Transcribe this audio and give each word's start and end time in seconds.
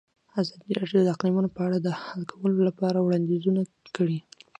ازادي 0.41 0.71
راډیو 0.79 1.01
د 1.05 1.09
اقلیتونه 1.15 1.49
په 1.55 1.61
اړه 1.67 1.77
د 1.81 1.87
حل 2.03 2.21
کولو 2.31 2.59
لپاره 2.69 2.97
وړاندیزونه 3.01 3.61
کړي. 3.95 4.19